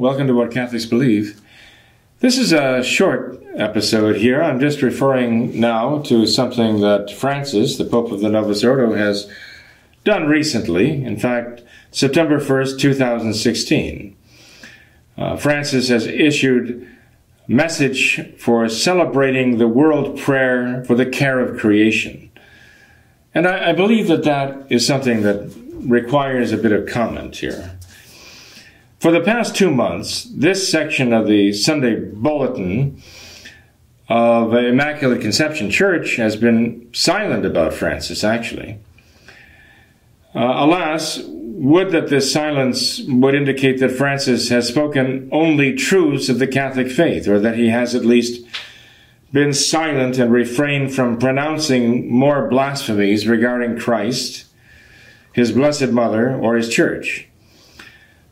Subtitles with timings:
[0.00, 1.42] Welcome to What Catholics Believe.
[2.20, 4.42] This is a short episode here.
[4.42, 9.30] I'm just referring now to something that Francis, the Pope of the Novus Ordo, has
[10.02, 11.04] done recently.
[11.04, 14.16] In fact, September 1st, 2016.
[15.18, 16.88] Uh, Francis has issued
[17.46, 22.30] a message for celebrating the world prayer for the care of creation.
[23.34, 27.76] And I, I believe that that is something that requires a bit of comment here.
[29.00, 33.02] For the past two months, this section of the Sunday Bulletin
[34.10, 38.78] of Immaculate Conception Church has been silent about Francis, actually.
[40.34, 46.38] Uh, alas, would that this silence would indicate that Francis has spoken only truths of
[46.38, 48.46] the Catholic faith, or that he has at least
[49.32, 54.44] been silent and refrained from pronouncing more blasphemies regarding Christ,
[55.32, 57.29] his Blessed Mother, or his Church.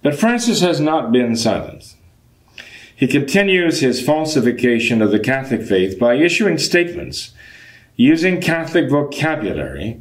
[0.03, 1.95] But Francis has not been silent.
[2.95, 7.33] He continues his falsification of the Catholic faith by issuing statements
[7.97, 10.01] using Catholic vocabulary,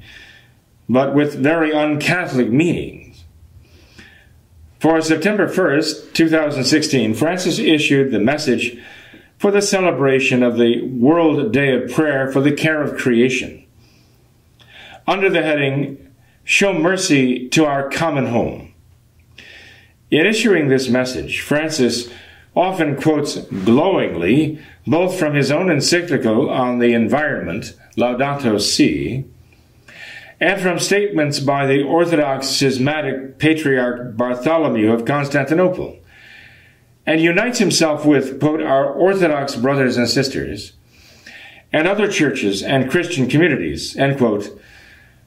[0.87, 3.23] but with very un-Catholic meanings.
[4.79, 8.77] For September 1st, 2016, Francis issued the message
[9.39, 13.63] for the celebration of the World Day of Prayer for the Care of Creation.
[15.07, 18.73] Under the heading, Show Mercy to Our Common Home.
[20.09, 22.09] In issuing this message, Francis
[22.55, 29.25] often quotes glowingly both from his own encyclical on the environment, Laudato Si,
[30.39, 35.97] and from statements by the Orthodox schismatic patriarch Bartholomew of Constantinople,
[37.05, 40.73] and unites himself with, quote, our Orthodox brothers and sisters
[41.73, 44.57] and other churches and Christian communities, end quote,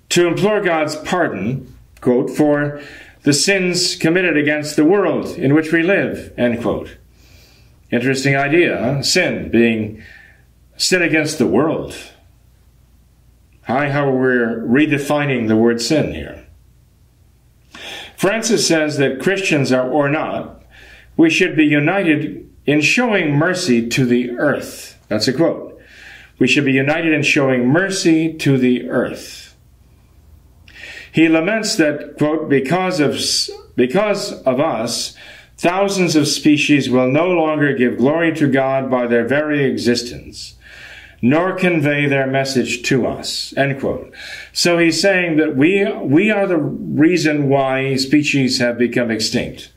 [0.09, 2.81] to implore God's pardon, quote, for
[3.23, 6.97] the sins committed against the world in which we live, end quote.
[7.91, 9.03] Interesting idea, huh?
[9.03, 10.03] Sin being
[10.77, 11.97] sin against the world.
[13.65, 16.47] Hi, how we're redefining the word sin here.
[18.17, 20.63] Francis says that Christians are or not,
[21.17, 24.99] we should be united in showing mercy to the earth.
[25.09, 25.81] That's a quote.
[26.39, 29.50] We should be united in showing mercy to the earth.
[31.13, 33.19] He laments that, quote, because of,
[33.77, 35.17] because of us,
[35.57, 40.55] thousands of species will no longer give glory to God by their very existence,
[41.21, 44.13] nor convey their message to us, end quote.
[44.53, 49.73] So he's saying that we, we are the reason why species have become extinct.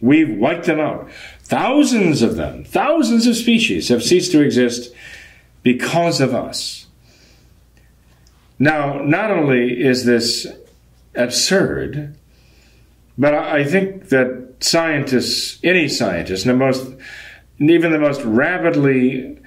[0.00, 1.10] We've wiped them out.
[1.44, 4.92] Thousands of them, thousands of species have ceased to exist
[5.62, 6.86] because of us.
[8.58, 10.46] Now, not only is this
[11.14, 12.16] absurd.
[13.18, 16.92] But I think that scientists, any scientist, the most,
[17.58, 19.38] even the most rabidly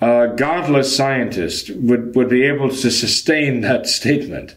[0.00, 4.54] uh, godless scientist, would, would be able to sustain that statement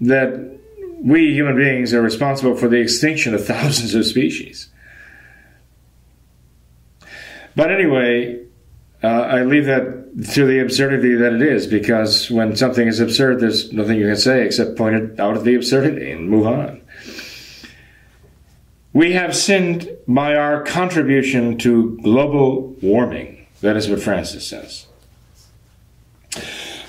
[0.00, 0.58] that
[1.00, 4.68] we human beings are responsible for the extinction of thousands of species.
[7.56, 8.43] But anyway,
[9.04, 10.04] uh, I leave that
[10.34, 14.16] to the absurdity that it is, because when something is absurd, there's nothing you can
[14.16, 16.80] say except point it out of the absurdity and move on.
[18.92, 23.46] We have sinned by our contribution to global warming.
[23.60, 24.86] That is what Francis says.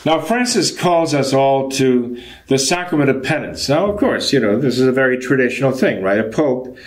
[0.05, 3.67] Now, Francis calls us all to the sacrament of penance.
[3.67, 6.19] Now, of course, you know, this is a very traditional thing, right?
[6.19, 6.77] A pope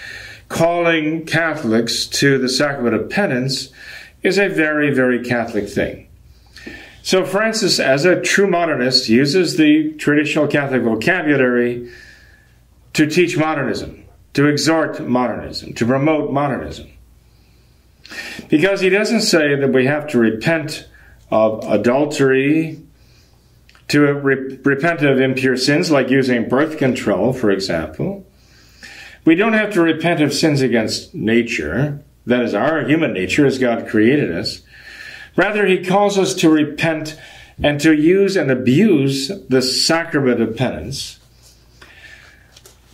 [0.49, 3.71] calling Catholics to the sacrament of penance
[4.29, 6.09] is a very, very Catholic thing.
[7.03, 11.91] So Francis, as a true modernist, uses the traditional Catholic vocabulary
[12.93, 14.05] to teach modernism,
[14.35, 16.89] to exhort modernism, to promote modernism.
[18.49, 20.87] Because he doesn't say that we have to repent
[21.31, 22.81] of adultery,
[23.89, 28.27] to re- repent of impure sins like using birth control, for example.
[29.25, 33.59] We don't have to repent of sins against nature, that is our human nature as
[33.59, 34.61] God created us.
[35.35, 37.19] Rather, he calls us to repent
[37.63, 41.19] and to use and abuse the sacrament of penance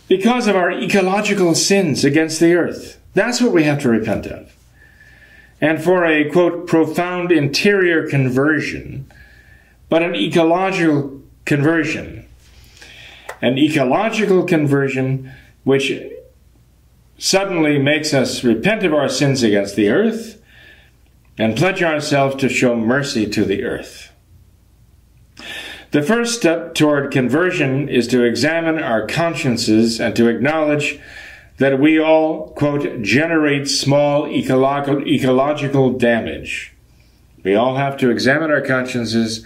[0.07, 2.99] because of our ecological sins against the earth.
[3.13, 4.55] That's what we have to repent of.
[5.59, 9.11] And for a, quote, profound interior conversion,
[9.89, 12.27] but an ecological conversion.
[13.41, 15.31] An ecological conversion
[15.63, 15.91] which
[17.17, 20.41] suddenly makes us repent of our sins against the earth
[21.37, 24.11] and pledge ourselves to show mercy to the earth.
[25.91, 30.99] The first step toward conversion is to examine our consciences and to acknowledge
[31.57, 36.73] that we all, quote, generate small ecological, ecological damage.
[37.43, 39.45] We all have to examine our consciences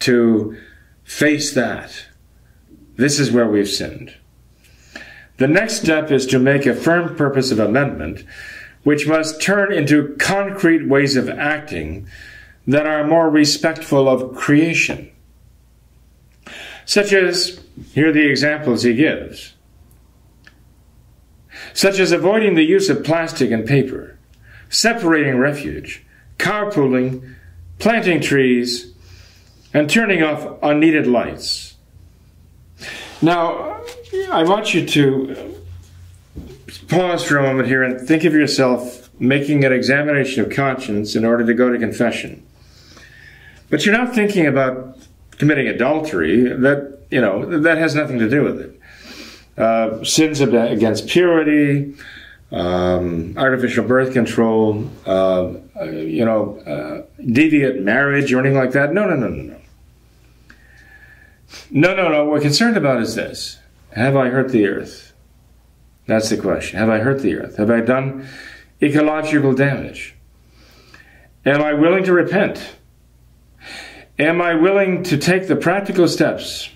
[0.00, 0.56] to
[1.02, 2.06] face that.
[2.96, 4.14] This is where we've sinned.
[5.38, 8.24] The next step is to make a firm purpose of amendment,
[8.82, 12.06] which must turn into concrete ways of acting
[12.66, 15.10] that are more respectful of creation.
[16.84, 17.60] Such as,
[17.92, 19.54] here are the examples he gives
[21.72, 24.18] such as avoiding the use of plastic and paper,
[24.68, 26.04] separating refuge,
[26.38, 27.36] carpooling,
[27.78, 28.92] planting trees,
[29.72, 31.76] and turning off unneeded lights.
[33.20, 33.77] Now,
[34.30, 35.54] I want you to
[36.88, 41.24] pause for a moment here and think of yourself making an examination of conscience in
[41.24, 42.46] order to go to confession.
[43.70, 44.98] But you're not thinking about
[45.32, 46.42] committing adultery.
[46.42, 48.80] That, you know, that has nothing to do with it.
[49.56, 51.94] Uh, sins against purity,
[52.52, 55.52] um, artificial birth control, uh,
[55.84, 58.92] you know, uh, deviant marriage or anything like that.
[58.92, 59.56] No, no, no, no, no.
[61.70, 62.24] No, no, no.
[62.24, 63.58] What we're concerned about is this
[63.92, 65.12] Have I hurt the earth?
[66.06, 66.78] That's the question.
[66.78, 67.56] Have I hurt the earth?
[67.56, 68.26] Have I done
[68.82, 70.14] ecological damage?
[71.44, 72.76] Am I willing to repent?
[74.18, 76.70] Am I willing to take the practical steps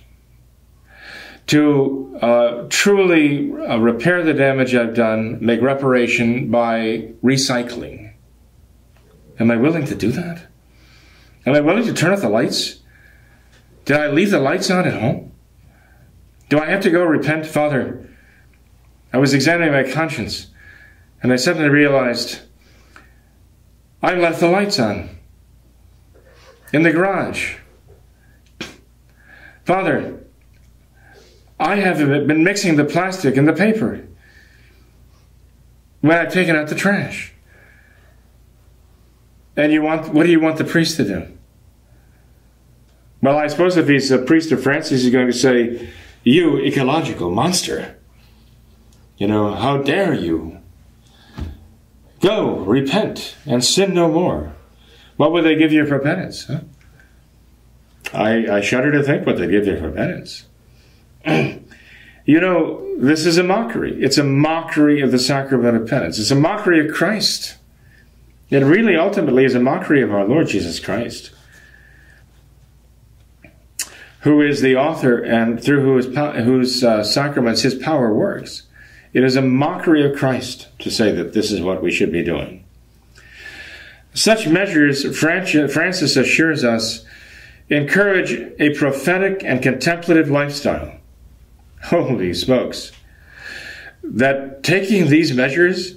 [1.48, 8.12] to uh, truly uh, repair the damage I've done, make reparation by recycling.
[9.38, 10.46] Am I willing to do that?
[11.44, 12.80] Am I willing to turn off the lights?
[13.84, 15.31] Did I leave the lights on at home?
[16.52, 18.06] Do I have to go repent, Father?
[19.10, 20.48] I was examining my conscience
[21.22, 22.40] and I suddenly realized
[24.02, 25.08] I left the lights on
[26.70, 27.54] in the garage.
[29.64, 30.22] Father,
[31.58, 34.06] I have been mixing the plastic and the paper
[36.02, 37.32] when I've taken out the trash.
[39.56, 41.28] And you want, what do you want the priest to do?
[43.22, 45.88] Well, I suppose if he's a priest of Francis, he's going to say,
[46.24, 47.98] You ecological monster.
[49.16, 50.58] You know, how dare you?
[52.20, 54.54] Go, repent, and sin no more.
[55.16, 56.44] What would they give you for penance?
[56.44, 56.60] Huh?
[58.12, 60.46] I, I shudder to think what they give you for penance.
[61.26, 64.02] you know, this is a mockery.
[64.02, 66.18] It's a mockery of the sacrament of penance.
[66.18, 67.56] It's a mockery of Christ.
[68.50, 71.30] It really ultimately is a mockery of our Lord Jesus Christ,
[74.22, 78.62] who is the author and through whose, whose uh, sacraments his power works.
[79.12, 82.24] It is a mockery of Christ to say that this is what we should be
[82.24, 82.64] doing.
[84.14, 87.04] Such measures, Francis assures us,
[87.68, 90.98] encourage a prophetic and contemplative lifestyle
[91.84, 92.92] Holy smokes.
[94.04, 95.96] That taking these measures,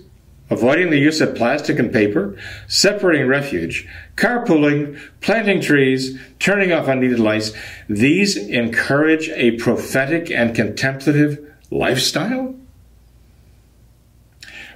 [0.50, 7.20] avoiding the use of plastic and paper, separating refuge, carpooling, planting trees, turning off unneeded
[7.20, 7.52] lights,
[7.90, 12.56] these encourage a prophetic and contemplative lifestyle?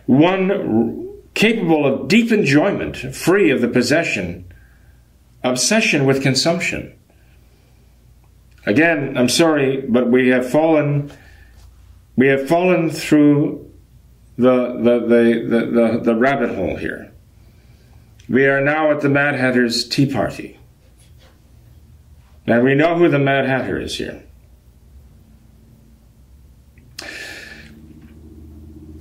[0.05, 4.51] One capable of deep enjoyment, free of the possession,
[5.43, 6.93] obsession with consumption.
[8.65, 11.12] Again, I'm sorry, but we have fallen
[12.17, 13.68] we have fallen through
[14.39, 17.12] the the, the, the, the, rabbit hole here.
[18.29, 20.58] We are now at the Mad Hatter's tea party.
[22.48, 24.24] And we know who the Mad Hatter is here.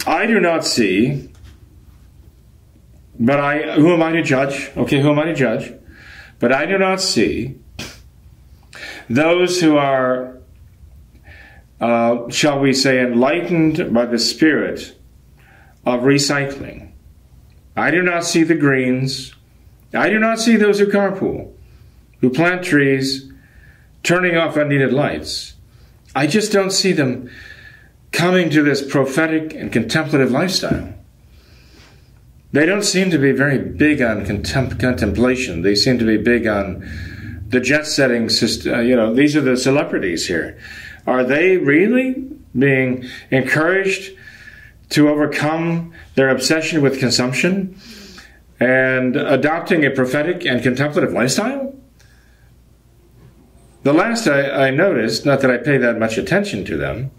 [0.07, 1.31] I do not see,
[3.21, 4.71] but I, who am I to judge?
[4.77, 5.73] Okay, who am I to judge?
[6.41, 7.61] But I do not see
[9.09, 10.39] those who are,
[11.81, 14.98] uh, shall we say, enlightened by the spirit
[15.95, 16.93] of recycling.
[17.77, 19.35] I do not see the greens.
[19.95, 21.53] I do not see those who carpool,
[22.21, 23.33] who plant trees,
[24.03, 25.55] turning off unneeded lights.
[26.15, 27.31] I just don't see them
[28.13, 30.95] coming to this prophetic and contemplative lifestyle.
[32.53, 35.63] They don't seem to be very big on contem- contemplation.
[35.63, 36.87] They seem to be big on
[37.49, 40.59] the jet setting system, uh, you know, these are the celebrities here.
[41.07, 42.25] Are they really
[42.59, 44.13] being encouraged
[44.91, 47.79] to overcome their obsession with consumption
[48.61, 51.75] and adopting a prophetic and contemplative lifestyle?
[53.85, 57.11] The last I, I, noticed, not that I pay that much attention to them,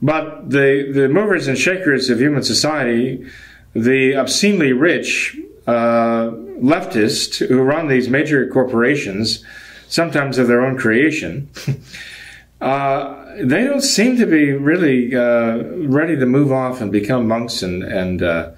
[0.00, 3.26] but the, the movers and shakers of human society,
[3.74, 5.36] the obscenely rich
[5.66, 9.44] uh, leftists who run these major corporations,
[9.88, 11.48] sometimes of their own creation,
[12.60, 17.62] uh, they don't seem to be really uh, ready to move off and become monks
[17.62, 18.50] and and uh,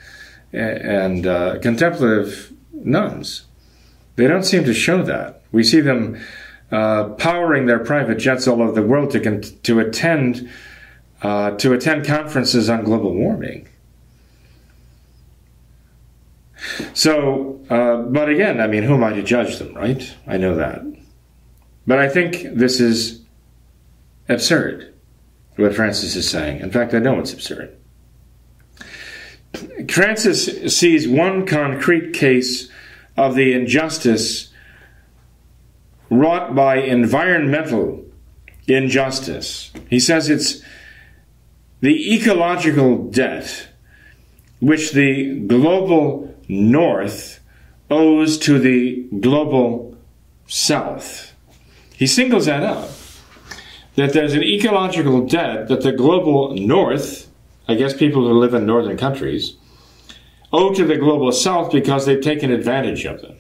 [0.53, 3.45] and uh, contemplative nuns.
[4.17, 5.43] They don't seem to show that.
[5.53, 6.21] We see them
[6.73, 10.51] uh, powering their private jets all over the world to con- to attend
[11.23, 13.69] to attend conferences on global warming.
[16.93, 20.13] So, but again, I mean, who am I to judge them, right?
[20.27, 20.83] I know that.
[21.87, 23.22] But I think this is
[24.29, 24.95] absurd,
[25.57, 26.61] what Francis is saying.
[26.61, 27.77] In fact, I know it's absurd.
[29.91, 32.71] Francis sees one concrete case
[33.17, 34.51] of the injustice
[36.11, 38.05] wrought by environmental
[38.67, 39.73] injustice.
[39.91, 40.63] He says it's
[41.81, 43.69] the ecological debt
[44.61, 47.41] which the global north
[47.91, 49.97] owes to the global
[50.47, 51.35] south.
[51.95, 52.89] He singles that out
[53.97, 57.31] that there's an ecological debt that the global north,
[57.69, 59.57] I guess people who live in northern countries,
[60.53, 63.37] owe to the global south because they've taken advantage of them.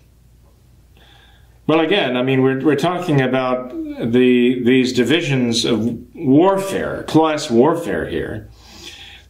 [1.66, 8.08] Well, again, I mean, we're, we're talking about the these divisions of warfare, class warfare
[8.08, 8.50] here,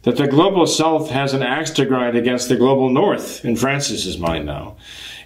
[0.01, 4.17] that the global south has an axe to grind against the global north, in Francis's
[4.17, 4.77] mind now,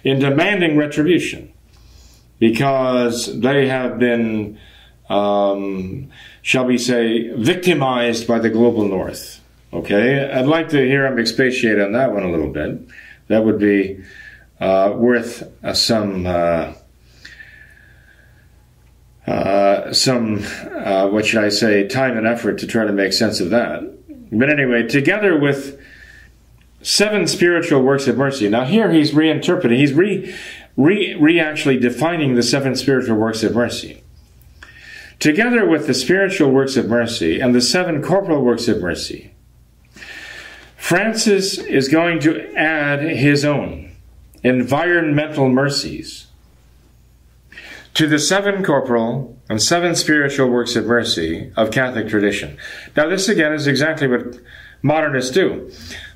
[0.04, 1.52] in demanding retribution
[2.38, 4.58] because they have been
[5.08, 6.10] um,
[6.42, 9.40] shall we say, victimized by the global north.
[9.72, 12.80] Okay, I'd like to hear him expatiate on that one a little bit.
[13.28, 14.02] That would be
[14.60, 16.26] uh, worth uh, some.
[16.26, 16.72] Uh,
[19.26, 23.40] uh some, uh, what should I say, time and effort to try to make sense
[23.40, 23.82] of that.
[24.32, 25.78] But anyway, together with
[26.80, 28.48] seven spiritual works of mercy.
[28.48, 30.34] Now here he's reinterpreting, he's re,
[30.76, 34.02] re, re actually defining the seven spiritual works of mercy.
[35.18, 39.32] Together with the spiritual works of mercy and the seven corporal works of mercy,
[40.76, 43.90] Francis is going to add his own
[44.44, 46.28] environmental mercies
[47.94, 52.56] to the seven corporal and seven spiritual works of mercy of Catholic tradition.
[52.96, 54.38] Now, this again is exactly what
[54.82, 55.70] modernists do.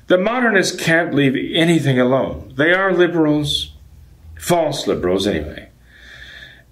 [0.07, 2.53] The modernists can't leave anything alone.
[2.55, 3.73] They are liberals,
[4.39, 5.69] false liberals anyway.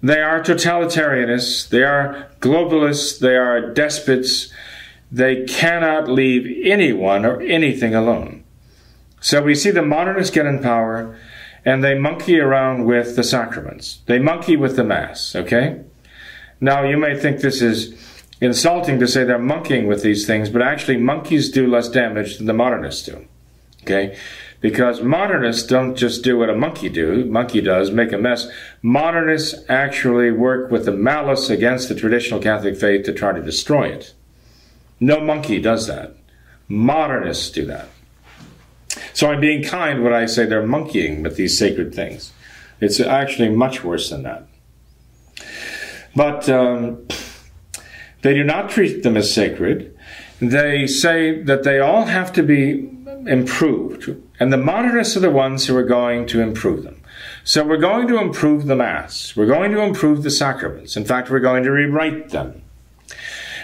[0.02, 4.52] They are totalitarianists, they are globalists, they are despots.
[5.12, 8.44] They cannot leave anyone or anything alone.
[9.20, 11.16] So we see the modernists get in power
[11.64, 14.00] and they monkey around with the sacraments.
[14.06, 15.82] They monkey with the Mass, okay?
[16.60, 17.94] Now you may think this is
[18.40, 22.46] insulting to say they're monkeying with these things, but actually monkeys do less damage than
[22.46, 23.26] the modernists do.
[23.82, 24.16] Okay?
[24.62, 28.48] Because modernists don't just do what a monkey do, monkey does, make a mess.
[28.80, 33.88] Modernists actually work with the malice against the traditional Catholic faith to try to destroy
[33.88, 34.14] it.
[35.00, 36.14] No monkey does that.
[36.68, 37.88] Modernists do that.
[39.12, 42.32] So I'm being kind when I say they're monkeying with these sacred things.
[42.80, 44.46] It's actually much worse than that.
[46.14, 47.06] But um,
[48.22, 49.96] they do not treat them as sacred.
[50.40, 52.88] They say that they all have to be
[53.26, 54.16] improved.
[54.42, 57.00] And the modernists are the ones who are going to improve them.
[57.44, 59.36] So we're going to improve the Mass.
[59.36, 60.96] We're going to improve the sacraments.
[60.96, 62.60] In fact, we're going to rewrite them.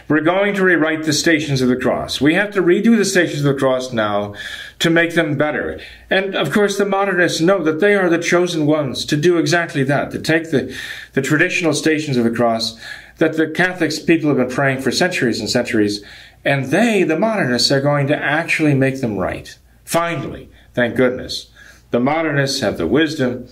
[0.06, 2.20] We're going to rewrite the stations of the cross.
[2.20, 4.36] We have to redo the stations of the cross now
[4.78, 5.80] to make them better.
[6.10, 9.82] And of course, the modernists know that they are the chosen ones to do exactly
[9.82, 10.72] that, to take the,
[11.14, 12.78] the traditional stations of the cross
[13.16, 16.04] that the Catholics people have been praying for centuries and centuries
[16.44, 19.58] and they, the modernists, are going to actually make them right.
[19.84, 21.50] Finally, thank goodness.
[21.90, 23.48] The modernists have the wisdom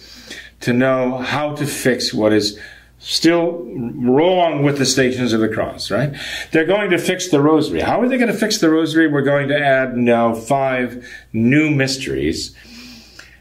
[0.60, 2.56] to know how to fix what is
[3.00, 6.14] still wrong with the stations of the cross, right?
[6.52, 7.80] They're going to fix the rosary.
[7.80, 9.08] How are they going to fix the rosary?
[9.08, 12.54] We're going to add now five new mysteries.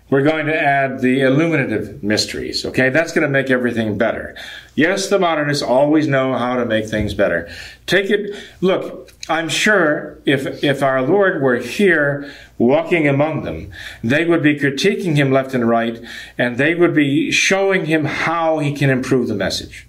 [0.09, 2.89] We're going to add the illuminative mysteries, okay?
[2.89, 4.35] That's going to make everything better.
[4.73, 7.49] Yes, the modernists always know how to make things better.
[7.85, 13.71] Take it, look, I'm sure if, if our Lord were here walking among them,
[14.03, 15.99] they would be critiquing him left and right,
[16.37, 19.87] and they would be showing him how he can improve the message.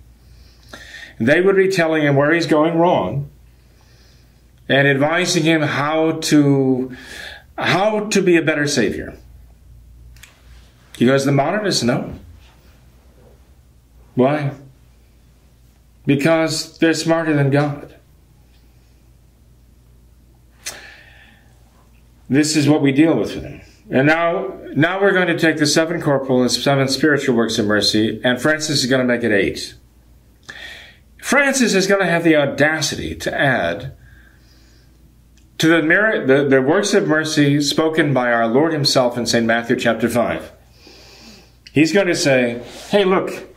[1.19, 3.31] They would be telling him where he's going wrong,
[4.69, 6.97] and advising him how to
[7.57, 9.17] how to be a better savior.
[10.99, 12.15] Because the modernists know.
[14.15, 14.53] Why?
[16.07, 17.96] Because they're smarter than God.
[22.29, 23.37] This is what we deal with.
[23.89, 27.67] And now, now we're going to take the seven corporal and seven spiritual works of
[27.67, 29.75] mercy, and Francis is going to make it eight.
[31.23, 33.95] Francis is going to have the audacity to add
[35.59, 39.47] to the, merit, the, the works of mercy spoken by our Lord Himself in St.
[39.47, 40.53] Matthew chapter 5.
[41.73, 43.49] He's going to say, hey, look,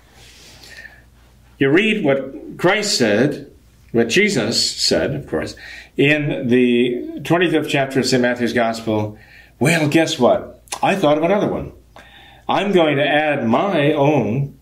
[1.57, 3.48] you read what Christ said,
[3.91, 5.55] what Jesus said, of course,
[5.97, 8.21] in the 25th chapter of St.
[8.21, 9.17] Matthew's Gospel.
[9.59, 10.63] Well, guess what?
[10.81, 11.73] I thought of another one.
[12.47, 14.57] I'm going to add my own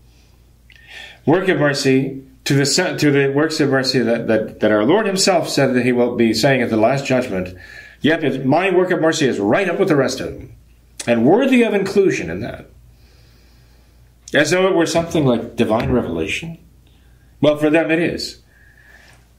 [1.24, 5.06] work of mercy to the to the works of mercy that, that, that our Lord
[5.06, 7.56] Himself said that He will be saying at the last judgment.
[8.00, 10.54] Yep, my work of mercy is right up with the rest of them,
[11.06, 12.70] and worthy of inclusion in that.
[14.32, 16.58] As though it were something like divine revelation.
[17.40, 18.42] Well, for them it is,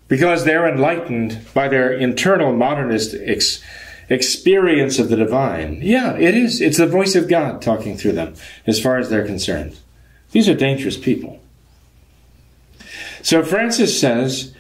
[0.09, 3.63] because they're enlightened by their internal modernist ex-
[4.09, 5.79] experience of the divine.
[5.81, 6.59] Yeah, it is.
[6.59, 8.33] It's the voice of God talking through them,
[8.67, 9.77] as far as they're concerned.
[10.31, 11.39] These are dangerous people.
[13.21, 14.53] So Francis says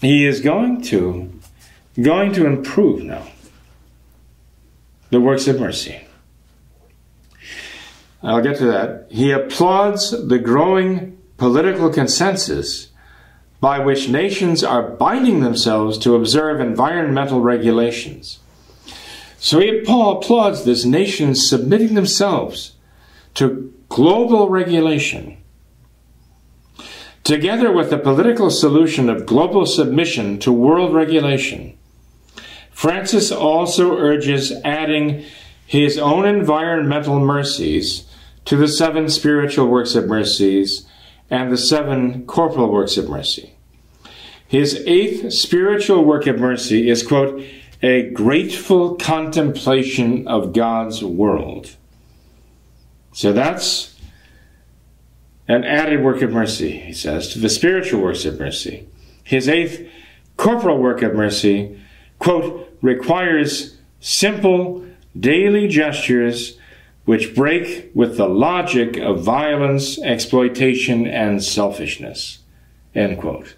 [0.00, 1.32] he is going to
[2.02, 3.26] going to improve now
[5.10, 6.02] the works of mercy.
[8.22, 9.06] I'll get to that.
[9.10, 12.88] He applauds the growing political consensus
[13.60, 18.38] by which nations are binding themselves to observe environmental regulations.
[19.38, 22.72] So Paul applauds this nations submitting themselves
[23.34, 25.38] to global regulation
[27.26, 31.76] Together with the political solution of global submission to world regulation,
[32.70, 35.24] Francis also urges adding
[35.66, 38.06] his own environmental mercies
[38.44, 40.86] to the seven spiritual works of mercies
[41.30, 43.54] and the seven corporal works of mercy.
[44.46, 47.44] His eighth spiritual work of mercy is, quote,
[47.82, 51.76] a grateful contemplation of God's world.
[53.12, 53.98] So that's
[55.48, 58.88] an added work of mercy, he says, to the spiritual works of mercy.
[59.24, 59.88] His eighth
[60.36, 61.80] corporal work of mercy,
[62.18, 64.84] quote, requires simple
[65.18, 66.58] daily gestures
[67.06, 72.40] which break with the logic of violence, exploitation, and selfishness,
[72.94, 73.56] end quote.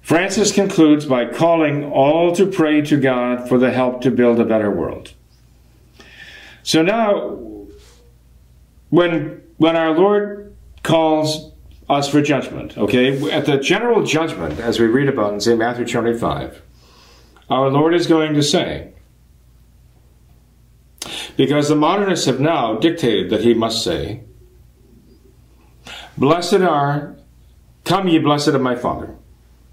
[0.00, 4.44] Francis concludes by calling all to pray to God for the help to build a
[4.44, 5.12] better world.
[6.64, 7.38] So now
[8.88, 11.52] when when our Lord calls
[11.88, 15.58] us for judgment, okay, at the general judgment, as we read about in St.
[15.58, 16.62] Matthew 25,
[17.50, 18.92] our Lord is going to say,
[21.40, 24.20] because the modernists have now dictated that he must say,
[26.18, 27.16] Blessed are,
[27.82, 29.16] come ye blessed of my Father,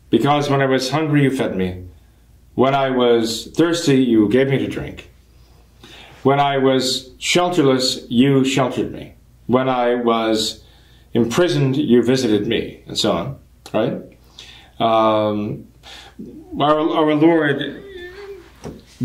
[0.10, 1.84] because when I was hungry you fed me,
[2.56, 5.10] when I was thirsty you gave me to drink.
[6.24, 9.16] When I was shelterless, you sheltered me.
[9.48, 10.64] When I was
[11.12, 13.40] imprisoned, you visited me, and so on.
[13.74, 14.18] Right?
[14.80, 15.68] Um,
[16.62, 17.84] our, our Lord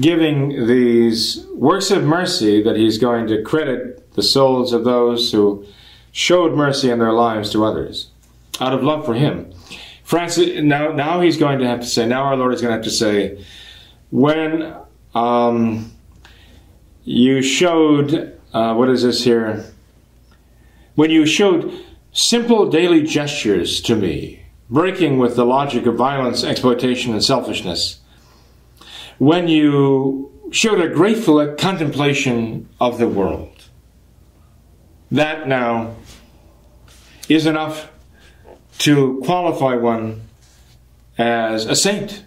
[0.00, 5.66] giving these works of mercy that He's going to credit the souls of those who
[6.11, 8.11] showed mercy in their lives to others
[8.61, 9.52] out of love for Him.
[10.05, 12.76] Francis, now, now He's going to have to say, now our Lord is going to
[12.76, 13.44] have to say,
[14.11, 14.74] when
[15.14, 15.92] um,
[17.05, 19.64] you showed, uh, what is this here?
[20.94, 21.72] When you showed
[22.12, 28.00] simple daily gestures to me, breaking with the logic of violence, exploitation, and selfishness.
[29.23, 33.69] When you showed a grateful contemplation of the world.
[35.13, 35.95] That now
[37.29, 37.89] is enough
[38.79, 40.23] to qualify one
[41.17, 42.27] as a saint,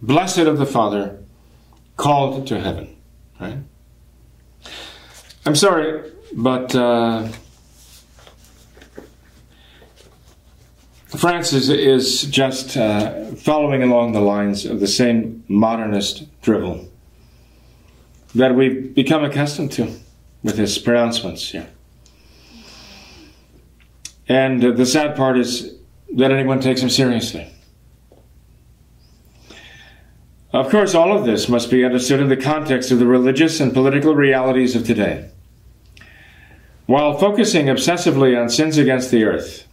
[0.00, 1.18] blessed of the Father,
[1.96, 2.96] called to heaven.
[3.40, 3.58] Right?
[5.44, 7.26] I'm sorry, but uh,
[11.16, 16.88] Francis is just uh, following along the lines of the same modernist drivel
[18.34, 19.94] that we've become accustomed to
[20.42, 21.68] with his pronouncements here.
[24.26, 25.74] And uh, the sad part is
[26.14, 27.46] that anyone takes him seriously.
[30.54, 33.74] Of course, all of this must be understood in the context of the religious and
[33.74, 35.28] political realities of today.
[36.86, 39.66] While focusing obsessively on sins against the earth,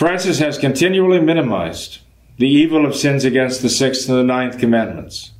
[0.00, 1.98] Francis has continually minimized
[2.38, 5.32] the evil of sins against the sixth and the ninth commandments,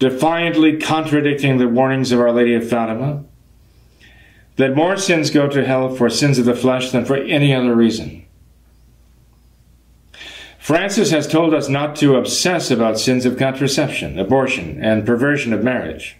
[0.00, 3.22] defiantly contradicting the warnings of Our Lady of Fatima
[4.56, 7.76] that more sins go to hell for sins of the flesh than for any other
[7.76, 8.26] reason.
[10.58, 15.62] Francis has told us not to obsess about sins of contraception, abortion, and perversion of
[15.62, 16.16] marriage,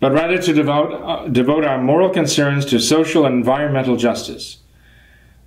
[0.00, 4.61] but rather to devote, uh, devote our moral concerns to social and environmental justice.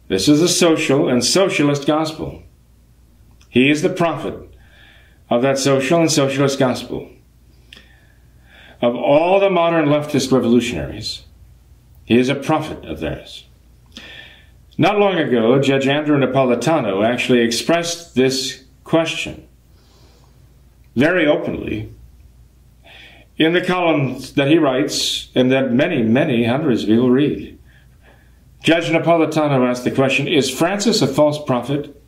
[0.08, 2.44] This is a social and socialist gospel.
[3.50, 4.36] He is the prophet
[5.30, 7.10] of that social and socialist gospel.
[8.82, 11.24] Of all the modern leftist revolutionaries,
[12.04, 13.46] he is a prophet of theirs.
[14.78, 19.48] Not long ago, Judge Andrew Napolitano actually expressed this question
[20.96, 21.92] very openly
[23.38, 27.55] in the columns that he writes and that many, many hundreds of people read.
[28.66, 32.02] Judge Napolitano asked the question Is Francis a false prophet?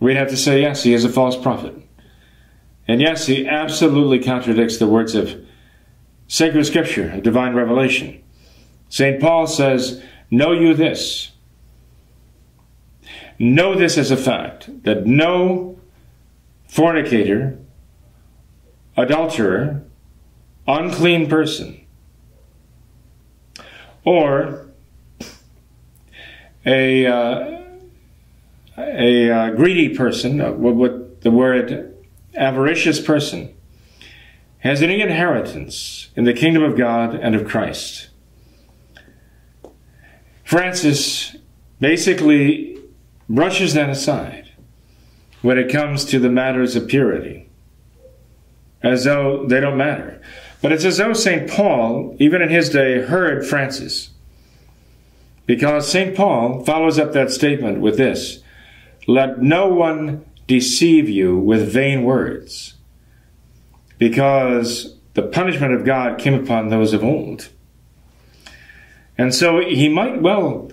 [0.00, 1.74] We'd have to say yes, he is a false prophet.
[2.86, 5.34] And yes, he absolutely contradicts the words of
[6.26, 8.22] sacred scripture, divine revelation.
[8.90, 9.18] St.
[9.18, 11.30] Paul says, Know you this.
[13.38, 15.78] Know this as a fact that no
[16.68, 17.56] fornicator,
[18.94, 19.84] adulterer,
[20.66, 21.80] unclean person,
[24.04, 24.67] or
[26.68, 27.62] a, uh,
[28.76, 31.96] a uh, greedy person, uh, what, what the word
[32.36, 33.54] avaricious person,
[34.58, 38.08] has any inheritance in the kingdom of God and of Christ.
[40.44, 41.36] Francis
[41.80, 42.78] basically
[43.28, 44.52] brushes that aside
[45.40, 47.48] when it comes to the matters of purity,
[48.82, 50.20] as though they don't matter.
[50.60, 51.48] But it's as though St.
[51.48, 54.10] Paul, even in his day, heard Francis.
[55.48, 56.14] Because St.
[56.14, 58.42] Paul follows up that statement with this
[59.08, 62.74] Let no one deceive you with vain words,
[63.96, 67.48] because the punishment of God came upon those of old.
[69.16, 70.70] And so he might well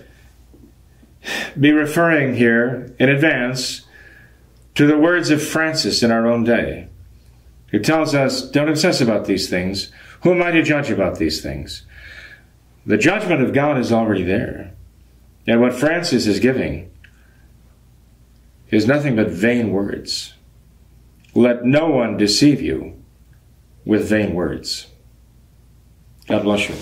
[1.58, 3.86] be referring here in advance
[4.74, 6.88] to the words of Francis in our own day,
[7.68, 9.90] who tells us, don't obsess about these things.
[10.22, 11.86] Who am I to judge about these things?
[12.86, 14.72] The judgment of God is already there.
[15.46, 16.90] And what Francis is giving
[18.70, 20.34] is nothing but vain words.
[21.34, 23.02] Let no one deceive you
[23.84, 24.86] with vain words.
[26.28, 26.74] God bless you.